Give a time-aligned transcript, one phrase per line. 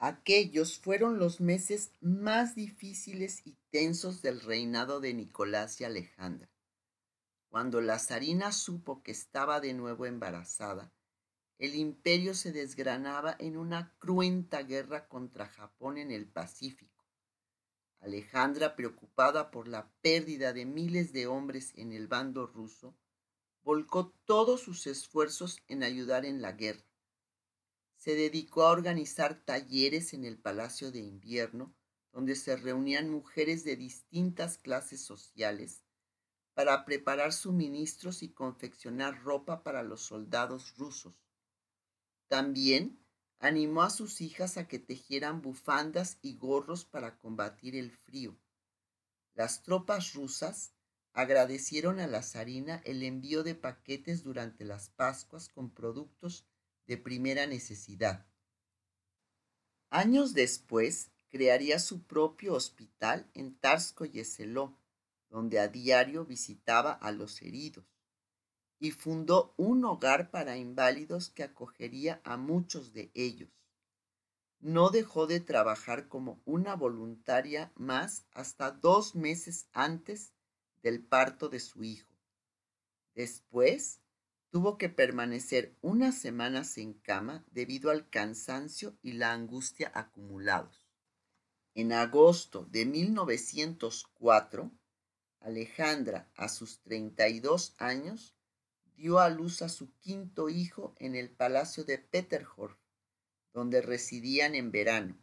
[0.00, 6.48] Aquellos fueron los meses más difíciles y tensos del reinado de Nicolás y Alejandra.
[7.48, 10.92] Cuando la zarina supo que estaba de nuevo embarazada,
[11.58, 17.04] el imperio se desgranaba en una cruenta guerra contra Japón en el Pacífico.
[17.98, 22.94] Alejandra, preocupada por la pérdida de miles de hombres en el bando ruso,
[23.64, 26.87] volcó todos sus esfuerzos en ayudar en la guerra
[28.08, 31.76] se dedicó a organizar talleres en el Palacio de Invierno,
[32.10, 35.84] donde se reunían mujeres de distintas clases sociales
[36.54, 41.22] para preparar suministros y confeccionar ropa para los soldados rusos.
[42.28, 42.98] También
[43.40, 48.38] animó a sus hijas a que tejieran bufandas y gorros para combatir el frío.
[49.34, 50.72] Las tropas rusas
[51.12, 56.46] agradecieron a la zarina el envío de paquetes durante las Pascuas con productos
[56.88, 58.26] de primera necesidad.
[59.90, 64.76] Años después, crearía su propio hospital en Tarsko Yeseló,
[65.28, 67.84] donde a diario visitaba a los heridos,
[68.80, 73.50] y fundó un hogar para inválidos que acogería a muchos de ellos.
[74.60, 80.32] No dejó de trabajar como una voluntaria más hasta dos meses antes
[80.82, 82.12] del parto de su hijo.
[83.14, 84.00] Después
[84.50, 90.88] tuvo que permanecer unas semanas en cama debido al cansancio y la angustia acumulados.
[91.74, 94.72] En agosto de 1904,
[95.40, 98.34] Alejandra, a sus 32 años,
[98.96, 102.72] dio a luz a su quinto hijo en el palacio de Peterhof,
[103.52, 105.16] donde residían en verano.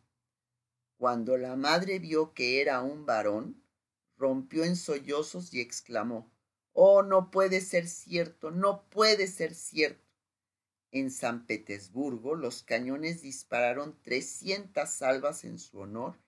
[0.97, 3.61] Cuando la madre vio que era un varón,
[4.15, 6.31] rompió en sollozos y exclamó,
[6.77, 10.03] Oh, no puede ser cierto, no puede ser cierto.
[10.91, 16.19] En San Petersburgo los cañones dispararon 300 salvas en su honor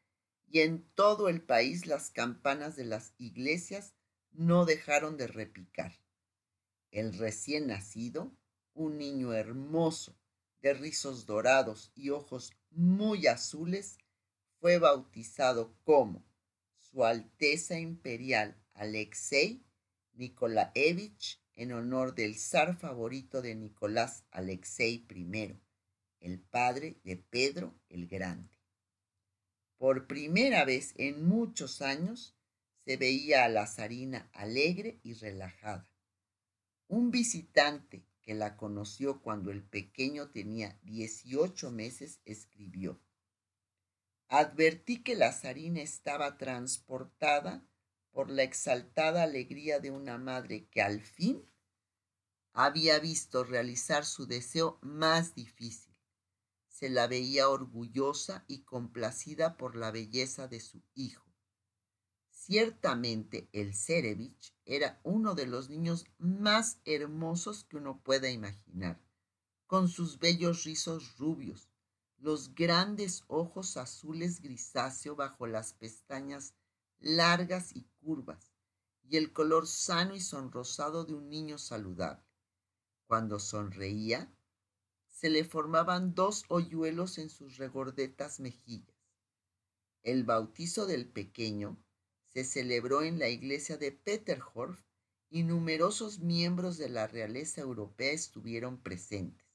[0.48, 3.94] y en todo el país las campanas de las iglesias
[4.31, 6.00] no dejaron de repicar.
[6.91, 8.31] El recién nacido,
[8.74, 10.16] un niño hermoso,
[10.62, 13.97] de rizos dorados y ojos muy azules,
[14.62, 16.25] fue bautizado como
[16.78, 19.66] Su Alteza Imperial Alexei
[20.17, 25.59] Nikolaevich en honor del zar favorito de Nicolás Alexei I,
[26.19, 28.57] el padre de Pedro el Grande.
[29.78, 32.35] Por primera vez en muchos años
[32.85, 35.89] se veía a la zarina alegre y relajada.
[36.88, 42.99] Un visitante que la conoció cuando el pequeño tenía 18 meses escribió,
[44.29, 47.66] Advertí que la zarina estaba transportada
[48.17, 51.47] por la exaltada alegría de una madre que al fin
[52.51, 55.94] había visto realizar su deseo más difícil.
[56.67, 61.31] Se la veía orgullosa y complacida por la belleza de su hijo.
[62.31, 68.99] Ciertamente el Cerevich era uno de los niños más hermosos que uno pueda imaginar,
[69.67, 71.69] con sus bellos rizos rubios,
[72.17, 76.55] los grandes ojos azules grisáceo bajo las pestañas
[77.00, 78.52] largas y curvas,
[79.03, 82.25] y el color sano y sonrosado de un niño saludable.
[83.06, 84.34] Cuando sonreía,
[85.09, 88.96] se le formaban dos hoyuelos en sus regordetas mejillas.
[90.03, 91.84] El bautizo del pequeño
[92.25, 94.79] se celebró en la iglesia de Peterhof
[95.29, 99.47] y numerosos miembros de la realeza europea estuvieron presentes.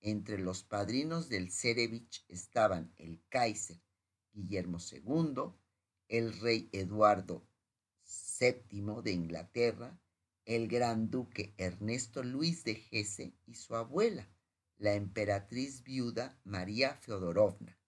[0.00, 3.80] Entre los padrinos del Cerevich estaban el Kaiser
[4.32, 5.52] Guillermo II,
[6.12, 7.42] el rey Eduardo
[8.38, 9.98] VII de Inglaterra,
[10.44, 14.28] el gran duque Ernesto Luis de Hesse y su abuela,
[14.76, 17.78] la emperatriz viuda María Feodorovna.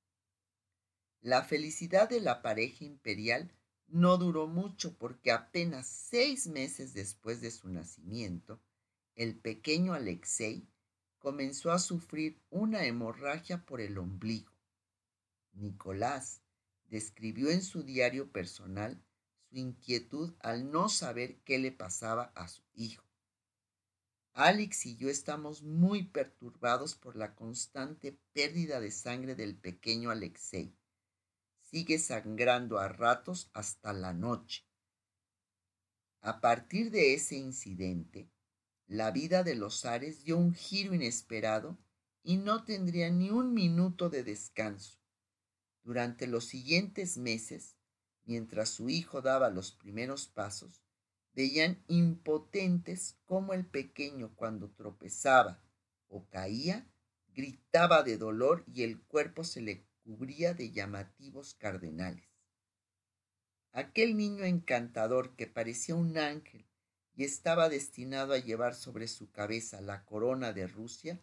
[1.20, 3.52] La felicidad de la pareja imperial
[3.88, 8.58] no duró mucho porque apenas seis meses después de su nacimiento,
[9.16, 10.66] el pequeño Alexei
[11.18, 14.50] comenzó a sufrir una hemorragia por el ombligo.
[15.52, 16.40] Nicolás,
[16.88, 19.02] describió en su diario personal
[19.50, 23.04] su inquietud al no saber qué le pasaba a su hijo.
[24.32, 30.74] Alex y yo estamos muy perturbados por la constante pérdida de sangre del pequeño Alexei.
[31.62, 34.64] Sigue sangrando a ratos hasta la noche.
[36.20, 38.28] A partir de ese incidente,
[38.86, 41.78] la vida de los Ares dio un giro inesperado
[42.24, 45.03] y no tendría ni un minuto de descanso.
[45.84, 47.76] Durante los siguientes meses,
[48.24, 50.82] mientras su hijo daba los primeros pasos,
[51.34, 55.62] veían impotentes cómo el pequeño cuando tropezaba
[56.08, 56.90] o caía,
[57.34, 62.28] gritaba de dolor y el cuerpo se le cubría de llamativos cardenales.
[63.72, 66.64] Aquel niño encantador que parecía un ángel
[67.14, 71.20] y estaba destinado a llevar sobre su cabeza la corona de Rusia,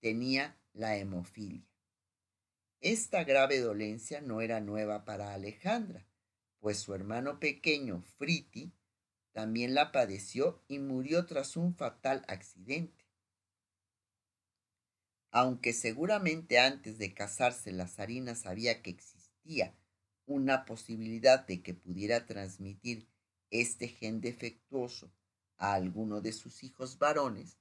[0.00, 1.69] tenía la hemofilia.
[2.80, 6.06] Esta grave dolencia no era nueva para Alejandra,
[6.60, 8.72] pues su hermano pequeño, Friti,
[9.32, 13.04] también la padeció y murió tras un fatal accidente.
[15.30, 19.76] Aunque seguramente antes de casarse la zarina sabía que existía
[20.24, 23.06] una posibilidad de que pudiera transmitir
[23.50, 25.12] este gen defectuoso
[25.58, 27.58] a alguno de sus hijos varones,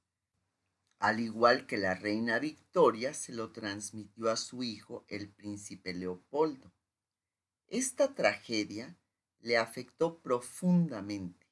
[0.99, 6.73] al igual que la reina Victoria se lo transmitió a su hijo el príncipe Leopoldo.
[7.67, 8.97] Esta tragedia
[9.39, 11.47] le afectó profundamente.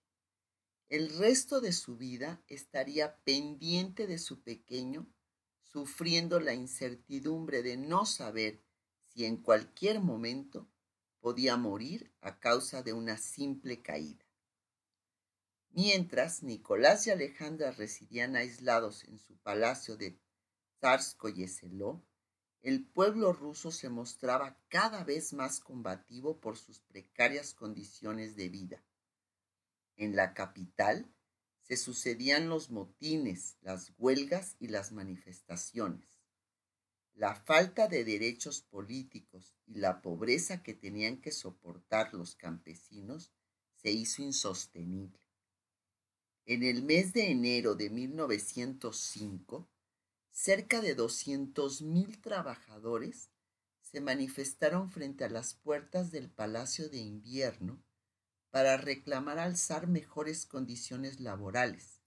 [0.90, 5.08] El resto de su vida estaría pendiente de su pequeño,
[5.62, 8.62] sufriendo la incertidumbre de no saber
[9.08, 10.68] si en cualquier momento
[11.22, 14.27] podía morir a causa de una simple caída.
[15.78, 20.20] Mientras Nicolás y Alejandra residían aislados en su palacio de
[20.82, 22.04] Tsarskoye-Seló,
[22.64, 28.84] el pueblo ruso se mostraba cada vez más combativo por sus precarias condiciones de vida.
[29.98, 31.14] En la capital
[31.62, 36.24] se sucedían los motines, las huelgas y las manifestaciones.
[37.14, 43.32] La falta de derechos políticos y la pobreza que tenían que soportar los campesinos
[43.76, 45.27] se hizo insostenible.
[46.50, 49.68] En el mes de enero de 1905,
[50.32, 53.32] cerca de 200.000 trabajadores
[53.82, 57.84] se manifestaron frente a las puertas del Palacio de Invierno
[58.50, 62.02] para reclamar alzar mejores condiciones laborales.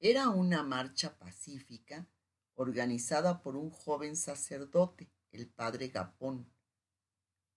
[0.00, 2.08] Era una marcha pacífica
[2.54, 6.50] organizada por un joven sacerdote, el padre Gapón,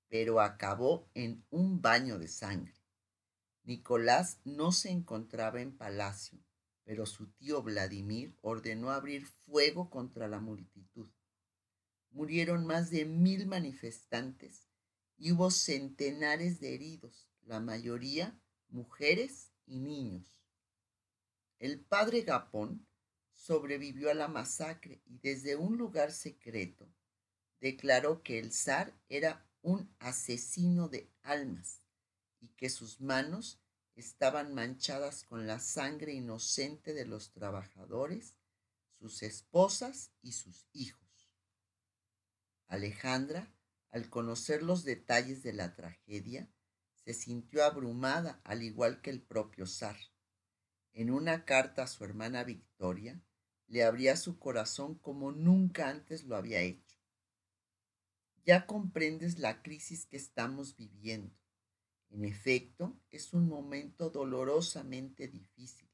[0.10, 2.77] pero acabó en un baño de sangre.
[3.68, 6.40] Nicolás no se encontraba en palacio,
[6.86, 11.10] pero su tío Vladimir ordenó abrir fuego contra la multitud.
[12.12, 14.70] Murieron más de mil manifestantes
[15.18, 20.24] y hubo centenares de heridos, la mayoría mujeres y niños.
[21.60, 22.88] El padre Gapón
[23.34, 26.88] sobrevivió a la masacre y desde un lugar secreto
[27.60, 31.82] declaró que el zar era un asesino de almas
[32.40, 33.60] y que sus manos
[33.96, 38.38] estaban manchadas con la sangre inocente de los trabajadores,
[39.00, 41.32] sus esposas y sus hijos.
[42.68, 43.52] Alejandra,
[43.90, 46.48] al conocer los detalles de la tragedia,
[46.94, 49.98] se sintió abrumada al igual que el propio zar.
[50.94, 53.22] En una carta a su hermana Victoria,
[53.68, 56.98] le abría su corazón como nunca antes lo había hecho.
[58.46, 61.36] Ya comprendes la crisis que estamos viviendo
[62.10, 65.90] en efecto, es un momento dolorosamente difícil.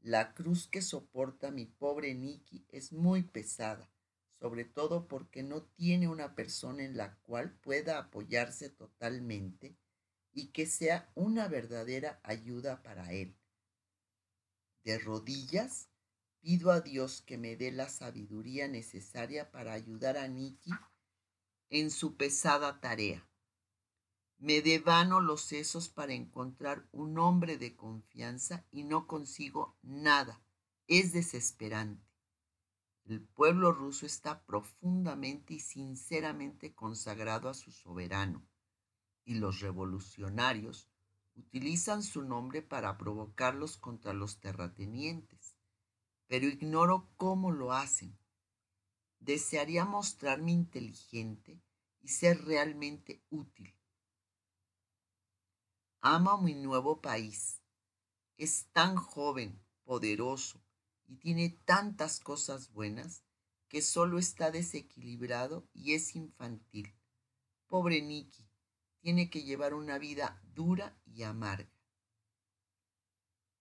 [0.00, 3.90] La cruz que soporta mi pobre Nicky es muy pesada,
[4.38, 9.76] sobre todo porque no tiene una persona en la cual pueda apoyarse totalmente
[10.32, 13.36] y que sea una verdadera ayuda para él.
[14.84, 15.88] De rodillas,
[16.40, 20.70] pido a Dios que me dé la sabiduría necesaria para ayudar a Nicky
[21.70, 23.26] en su pesada tarea.
[24.38, 30.42] Me devano los sesos para encontrar un hombre de confianza y no consigo nada.
[30.86, 32.04] Es desesperante.
[33.04, 38.46] El pueblo ruso está profundamente y sinceramente consagrado a su soberano,
[39.24, 40.88] y los revolucionarios
[41.36, 45.56] utilizan su nombre para provocarlos contra los terratenientes,
[46.26, 48.18] pero ignoro cómo lo hacen.
[49.20, 51.62] Desearía mostrarme inteligente
[52.02, 53.74] y ser realmente útil
[56.06, 57.62] Amo mi nuevo país.
[58.36, 60.62] Es tan joven, poderoso
[61.06, 63.24] y tiene tantas cosas buenas
[63.68, 66.94] que solo está desequilibrado y es infantil.
[67.68, 68.46] Pobre Nicky,
[69.00, 71.72] tiene que llevar una vida dura y amarga.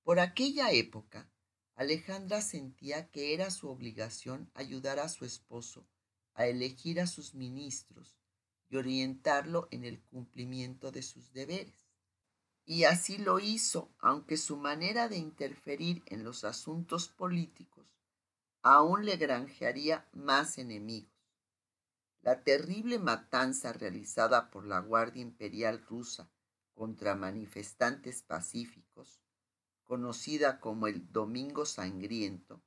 [0.03, 1.31] Por aquella época,
[1.75, 5.87] Alejandra sentía que era su obligación ayudar a su esposo
[6.33, 8.17] a elegir a sus ministros
[8.67, 11.82] y orientarlo en el cumplimiento de sus deberes.
[12.65, 17.93] Y así lo hizo, aunque su manera de interferir en los asuntos políticos
[18.63, 21.11] aún le granjearía más enemigos.
[22.21, 26.29] La terrible matanza realizada por la Guardia Imperial rusa
[26.73, 29.19] contra manifestantes pacíficos,
[29.83, 32.63] conocida como el Domingo Sangriento,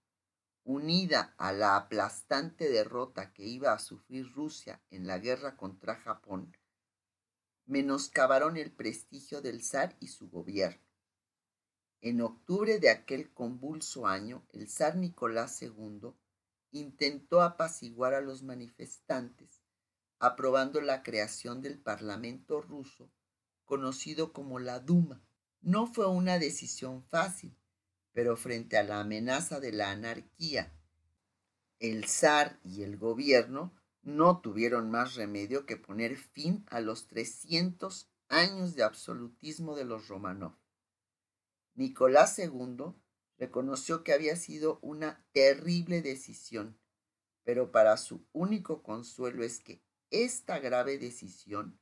[0.65, 6.55] unida a la aplastante derrota que iba a sufrir Rusia en la guerra contra Japón,
[7.67, 10.83] menoscabaron el prestigio del zar y su gobierno.
[12.01, 16.13] En octubre de aquel convulso año, el zar Nicolás II
[16.71, 19.63] intentó apaciguar a los manifestantes,
[20.19, 23.11] aprobando la creación del Parlamento ruso,
[23.65, 25.25] conocido como la Duma.
[25.61, 27.59] No fue una decisión fácil,
[28.13, 30.73] pero frente a la amenaza de la anarquía,
[31.79, 33.75] el zar y el gobierno
[34.07, 40.07] no tuvieron más remedio que poner fin a los 300 años de absolutismo de los
[40.07, 40.55] Romanov.
[41.75, 42.95] Nicolás II
[43.37, 46.79] reconoció que había sido una terrible decisión,
[47.43, 51.81] pero para su único consuelo es que esta grave decisión,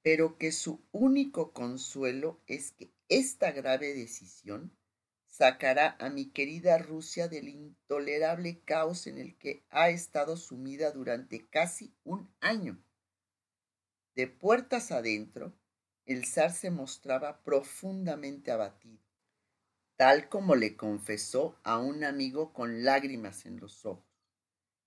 [0.00, 4.77] pero que su único consuelo es que esta grave decisión
[5.38, 11.46] sacará a mi querida Rusia del intolerable caos en el que ha estado sumida durante
[11.46, 12.82] casi un año.
[14.16, 15.56] De puertas adentro,
[16.06, 19.00] el zar se mostraba profundamente abatido,
[19.96, 24.04] tal como le confesó a un amigo con lágrimas en los ojos.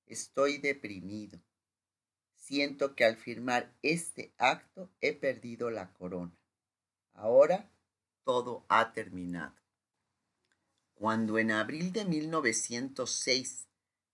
[0.06, 1.40] Estoy deprimido.
[2.36, 6.38] Siento que al firmar este acto he perdido la corona.
[7.14, 7.72] Ahora
[8.26, 9.61] todo ha terminado.
[11.02, 13.68] Cuando en abril de 1906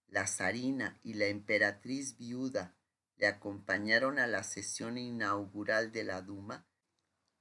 [0.07, 2.77] la zarina y la emperatriz viuda
[3.17, 6.65] le acompañaron a la sesión inaugural de la Duma,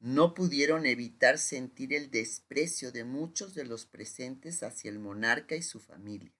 [0.00, 5.62] no pudieron evitar sentir el desprecio de muchos de los presentes hacia el monarca y
[5.62, 6.34] su familia.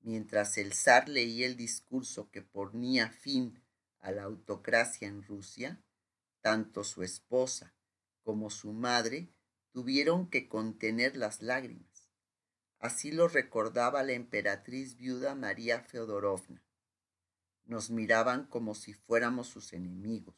[0.00, 3.62] Mientras el zar leía el discurso que ponía fin
[4.00, 5.80] a la autocracia en Rusia,
[6.40, 7.72] tanto su esposa
[8.24, 9.28] como su madre
[9.70, 11.89] tuvieron que contener las lágrimas.
[12.80, 16.64] Así lo recordaba la emperatriz viuda María Feodorovna.
[17.66, 20.34] Nos miraban como si fuéramos sus enemigos,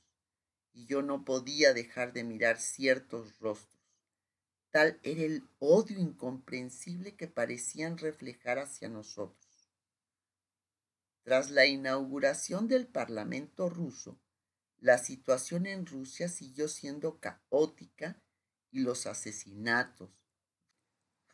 [0.72, 3.80] y yo no podía dejar de mirar ciertos rostros.
[4.70, 9.70] Tal era el odio incomprensible que parecían reflejar hacia nosotros.
[11.22, 14.18] Tras la inauguración del Parlamento ruso,
[14.78, 18.20] la situación en Rusia siguió siendo caótica
[18.72, 20.21] y los asesinatos,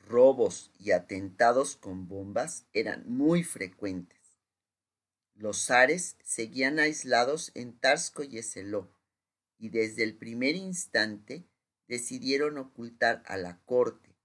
[0.08, 4.18] robos y atentados con bombas eran muy frecuentes.
[5.34, 8.90] Los zares seguían aislados en Tarsko y Eseló,
[9.58, 11.46] y desde el primer instante
[11.86, 14.16] decidieron ocultar a la corte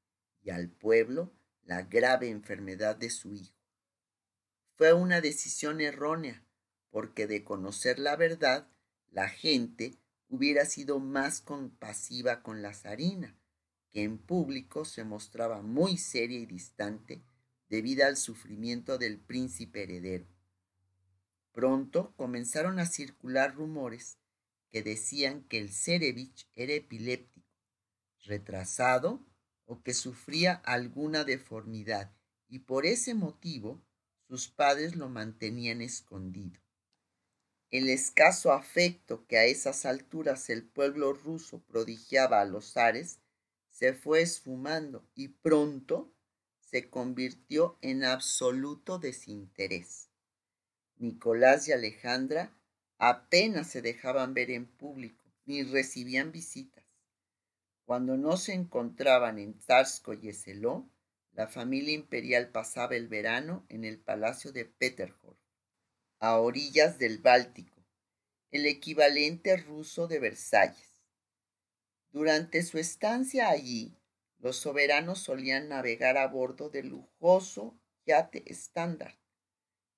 [0.41, 3.55] y al pueblo la grave enfermedad de su hijo.
[4.75, 6.43] Fue una decisión errónea,
[6.89, 8.67] porque de conocer la verdad,
[9.11, 9.99] la gente
[10.29, 13.37] hubiera sido más compasiva con la zarina
[13.93, 17.23] que en público se mostraba muy seria y distante
[17.69, 20.27] debido al sufrimiento del príncipe heredero.
[21.51, 24.17] Pronto comenzaron a circular rumores
[24.71, 27.47] que decían que el Cerevich era epiléptico,
[28.25, 29.23] retrasado
[29.65, 32.11] o que sufría alguna deformidad
[32.49, 33.85] y por ese motivo
[34.27, 36.59] sus padres lo mantenían escondido.
[37.69, 43.19] El escaso afecto que a esas alturas el pueblo ruso prodigiaba a los zares
[43.73, 46.13] se fue esfumando y pronto
[46.59, 50.11] se convirtió en absoluto desinterés.
[50.97, 52.55] Nicolás y Alejandra
[52.99, 56.85] apenas se dejaban ver en público ni recibían visitas.
[57.85, 60.87] Cuando no se encontraban en Tarsko y Eseló,
[61.31, 65.35] la familia imperial pasaba el verano en el palacio de Peterhof,
[66.19, 67.83] a orillas del Báltico,
[68.51, 70.92] el equivalente ruso de Versalles.
[72.13, 73.97] Durante su estancia allí,
[74.37, 79.17] los soberanos solían navegar a bordo del lujoso yate estándar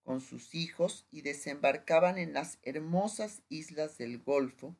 [0.04, 4.78] con sus hijos y desembarcaban en las hermosas islas del Golfo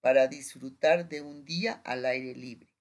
[0.00, 2.72] para disfrutar de un día al aire libre.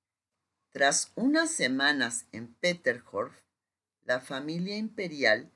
[0.70, 3.34] Tras unas semanas en Peterhof,
[4.03, 5.51] la familia imperial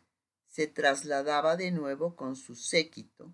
[0.48, 3.34] se trasladaba de nuevo con su séquito,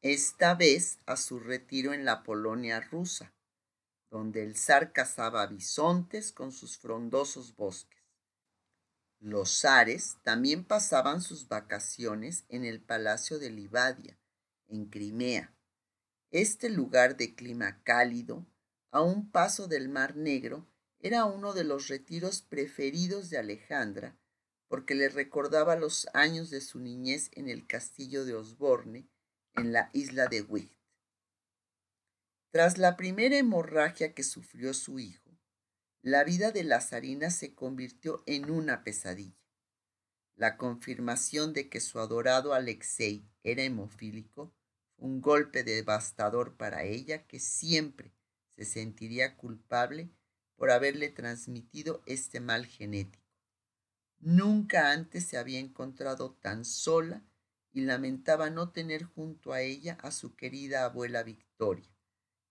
[0.00, 3.33] esta vez a su retiro en la Polonia rusa,
[4.10, 8.04] donde el zar cazaba bisontes con sus frondosos bosques.
[9.20, 14.18] Los zares también pasaban sus vacaciones en el palacio de Livadia,
[14.68, 15.54] en Crimea.
[16.30, 18.46] Este lugar de clima cálido,
[18.90, 20.68] a un paso del Mar Negro,
[21.00, 24.18] era uno de los retiros preferidos de Alejandra,
[24.68, 29.08] porque le recordaba los años de su niñez en el castillo de Osborne,
[29.54, 30.72] en la isla de Wight.
[32.54, 35.36] Tras la primera hemorragia que sufrió su hijo,
[36.02, 39.36] la vida de Lazarina se convirtió en una pesadilla.
[40.36, 44.54] la confirmación de que su adorado Alexei era hemofílico
[44.96, 48.14] un golpe devastador para ella que siempre
[48.50, 50.12] se sentiría culpable
[50.54, 53.26] por haberle transmitido este mal genético.
[54.20, 57.24] Nunca antes se había encontrado tan sola
[57.72, 61.93] y lamentaba no tener junto a ella a su querida abuela Victoria,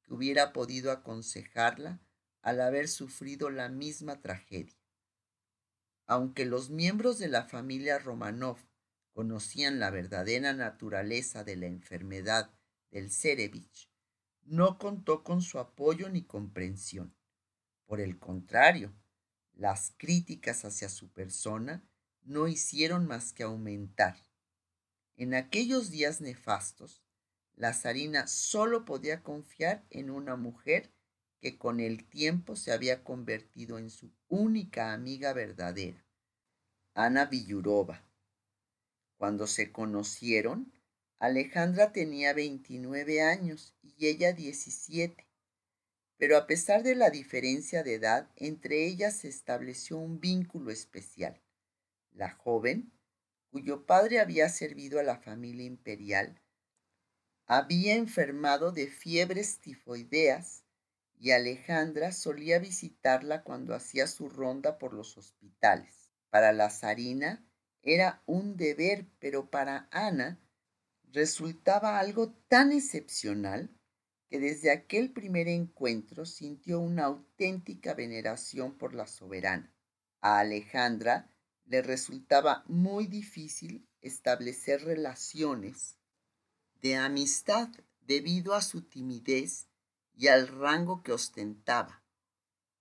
[0.03, 2.01] que hubiera podido aconsejarla
[2.41, 4.77] al haber sufrido la misma tragedia.
[6.05, 8.57] Aunque los miembros de la familia Romanov
[9.13, 12.51] conocían la verdadera naturaleza de la enfermedad
[12.91, 13.89] del Cerevich,
[14.43, 17.15] no contó con su apoyo ni comprensión.
[17.85, 18.93] Por el contrario,
[19.53, 21.87] las críticas hacia su persona
[22.23, 24.17] no hicieron más que aumentar.
[25.15, 27.03] En aquellos días nefastos,
[27.55, 30.91] la zarina solo podía confiar en una mujer
[31.39, 36.05] que con el tiempo se había convertido en su única amiga verdadera,
[36.93, 38.03] Ana Villurova.
[39.17, 40.71] Cuando se conocieron,
[41.19, 45.27] Alejandra tenía 29 años y ella 17
[46.23, 51.41] pero a pesar de la diferencia de edad, entre ellas se estableció un vínculo especial.
[52.13, 52.93] La joven,
[53.51, 56.41] cuyo padre había servido a la familia imperial,
[57.55, 60.63] había enfermado de fiebres tifoideas
[61.19, 66.11] y Alejandra solía visitarla cuando hacía su ronda por los hospitales.
[66.31, 67.45] Para la zarina
[67.83, 70.39] era un deber, pero para Ana
[71.11, 73.69] resultaba algo tan excepcional
[74.39, 79.71] desde aquel primer encuentro sintió una auténtica veneración por la soberana.
[80.21, 81.29] A Alejandra
[81.65, 85.99] le resultaba muy difícil establecer relaciones
[86.83, 87.69] de amistad
[88.01, 89.69] debido a su timidez
[90.13, 92.03] y al rango que ostentaba.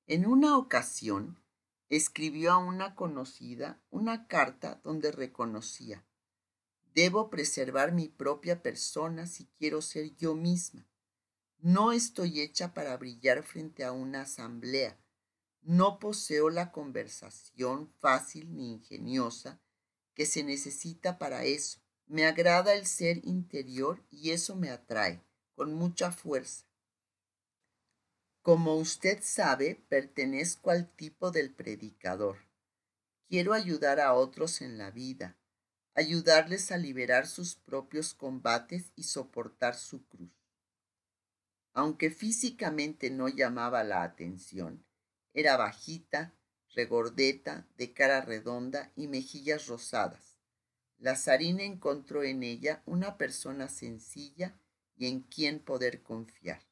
[0.08, 1.40] En una ocasión
[1.88, 6.04] escribió a una conocida una carta donde reconocía
[6.94, 10.86] Debo preservar mi propia persona si quiero ser yo misma.
[11.58, 14.98] No estoy hecha para brillar frente a una asamblea.
[15.62, 19.62] No poseo la conversación fácil ni ingeniosa
[20.12, 21.80] que se necesita para eso.
[22.12, 26.66] Me agrada el ser interior y eso me atrae con mucha fuerza.
[28.42, 32.36] Como usted sabe, pertenezco al tipo del predicador.
[33.30, 35.38] Quiero ayudar a otros en la vida,
[35.94, 40.34] ayudarles a liberar sus propios combates y soportar su cruz.
[41.72, 44.84] Aunque físicamente no llamaba la atención,
[45.32, 46.34] era bajita,
[46.74, 50.31] regordeta, de cara redonda y mejillas rosadas.
[51.02, 54.56] La zarina encontró en ella una persona sencilla
[54.94, 56.62] y en quien poder confiar.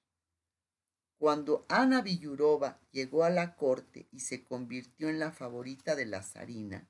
[1.18, 6.22] Cuando Ana Villurova llegó a la corte y se convirtió en la favorita de la
[6.22, 6.88] zarina,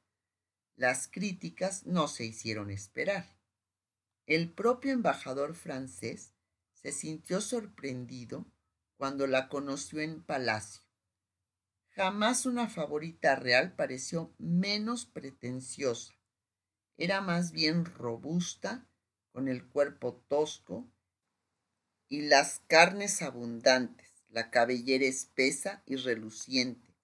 [0.77, 3.25] las críticas no se hicieron esperar.
[4.27, 6.35] El propio embajador francés
[6.75, 8.45] se sintió sorprendido
[8.99, 10.83] cuando la conoció en palacio.
[11.89, 16.20] Jamás una favorita real pareció menos pretenciosa.
[17.01, 18.87] Era más bien robusta,
[19.33, 20.87] con el cuerpo tosco
[22.11, 26.95] y las carnes abundantes, la cabellera espesa y reluciente,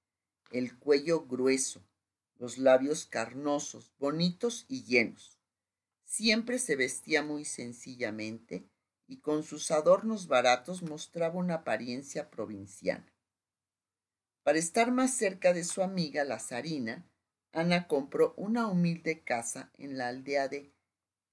[0.51, 1.83] el cuello grueso,
[2.37, 5.39] los labios carnosos, bonitos y llenos.
[6.05, 8.69] Siempre se vestía muy sencillamente
[9.07, 13.11] y con sus adornos baratos mostraba una apariencia provinciana.
[14.43, 17.11] Para estar más cerca de su amiga la zarina,
[17.53, 20.73] Ana compró una humilde casa en la aldea de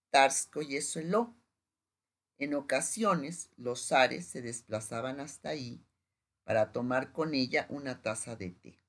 [0.10, 1.36] Tarskoyeseló.
[2.38, 5.86] En ocasiones, los zares se desplazaban hasta ahí
[6.44, 8.80] para tomar con ella una taza de té.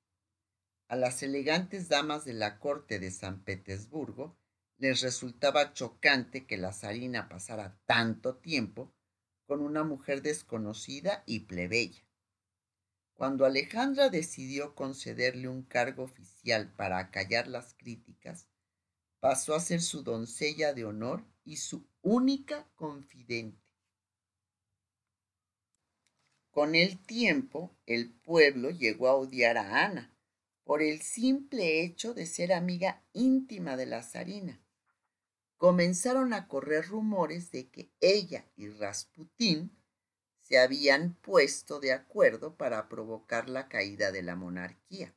[0.87, 4.37] A las elegantes damas de la corte de San Petersburgo
[4.77, 8.93] les resultaba chocante que la zarina pasara tanto tiempo
[9.47, 12.04] con una mujer desconocida y plebeya.
[13.15, 18.47] Cuando Alejandra decidió concederle un cargo oficial para acallar las críticas,
[19.19, 23.63] pasó a ser su doncella de honor y su única confidente.
[26.51, 30.13] Con el tiempo, el pueblo llegó a odiar a Ana
[30.63, 34.61] por el simple hecho de ser amiga íntima de la zarina
[35.57, 39.71] comenzaron a correr rumores de que ella y Rasputín
[40.47, 45.15] se habían puesto de acuerdo para provocar la caída de la monarquía.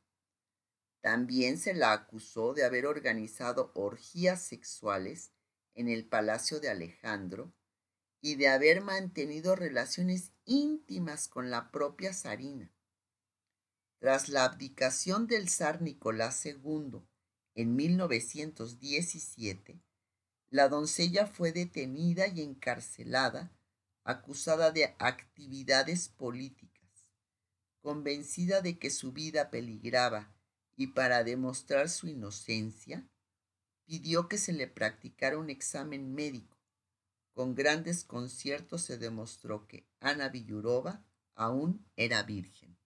[1.03, 5.33] También se la acusó de haber organizado orgías sexuales
[5.75, 7.53] en el palacio de Alejandro
[8.23, 12.73] y de haber mantenido relaciones íntimas con la propia zarina.
[13.99, 17.03] Tras la abdicación del zar Nicolás II
[17.55, 19.79] en 1917,
[20.49, 23.53] la doncella fue detenida y encarcelada,
[24.09, 27.13] acusada de actividades políticas.
[27.83, 30.35] Convencida de que su vida peligraba
[30.77, 33.07] y para demostrar su inocencia,
[33.85, 36.57] pidió que se le practicara un examen médico.
[37.35, 42.75] Con grandes conciertos se demostró que Ana Villurova aún era virgen.